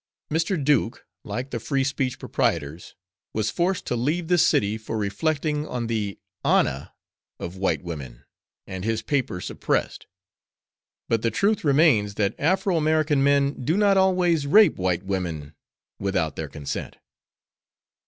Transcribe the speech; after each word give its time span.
Mr. 0.33 0.57
Duke, 0.63 1.05
like 1.23 1.51
the 1.51 1.59
Free 1.59 1.83
Speech 1.83 2.17
proprietors, 2.17 2.95
was 3.35 3.51
forced 3.51 3.85
to 3.85 3.95
leave 3.95 4.29
the 4.29 4.39
city 4.39 4.75
for 4.79 4.97
reflecting 4.97 5.67
on 5.67 5.85
the 5.85 6.17
"honah" 6.43 6.93
of 7.39 7.55
white 7.55 7.83
women 7.83 8.23
and 8.65 8.83
his 8.83 9.03
paper 9.03 9.39
suppressed; 9.39 10.07
but 11.07 11.21
the 11.21 11.29
truth 11.29 11.63
remains 11.63 12.15
that 12.15 12.33
Afro 12.39 12.77
American 12.77 13.23
men 13.23 13.63
do 13.63 13.77
not 13.77 13.95
always 13.95 14.47
rape(?) 14.47 14.75
white 14.77 15.03
women 15.03 15.53
without 15.99 16.35
their 16.35 16.49
consent. 16.49 16.97